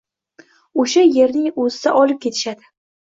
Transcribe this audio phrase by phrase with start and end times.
[0.83, 2.67] O`sha erning o`zida olib ketishadi